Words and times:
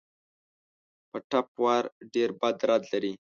په 1.09 1.17
ټپ 1.29 1.47
وار 1.63 1.83
ډېر 2.13 2.29
بد 2.39 2.55
درد 2.61 2.83
لري. 2.91 3.13